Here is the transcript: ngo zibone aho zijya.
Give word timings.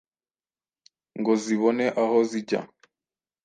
ngo 1.19 1.31
zibone 1.43 1.85
aho 2.01 2.17
zijya. 2.29 2.61